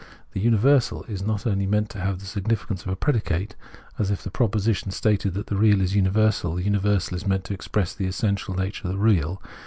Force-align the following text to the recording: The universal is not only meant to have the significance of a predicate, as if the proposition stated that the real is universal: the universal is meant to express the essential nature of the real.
The 0.33 0.39
universal 0.39 1.03
is 1.03 1.21
not 1.21 1.45
only 1.45 1.67
meant 1.67 1.91
to 1.91 1.99
have 1.99 2.17
the 2.17 2.25
significance 2.25 2.81
of 2.81 2.87
a 2.87 2.95
predicate, 2.95 3.55
as 3.99 4.09
if 4.09 4.23
the 4.23 4.31
proposition 4.31 4.89
stated 4.89 5.35
that 5.35 5.45
the 5.45 5.55
real 5.55 5.79
is 5.79 5.95
universal: 5.95 6.55
the 6.55 6.63
universal 6.63 7.15
is 7.15 7.27
meant 7.27 7.43
to 7.43 7.53
express 7.53 7.93
the 7.93 8.07
essential 8.07 8.55
nature 8.55 8.87
of 8.87 8.93
the 8.95 8.99
real. 8.99 9.39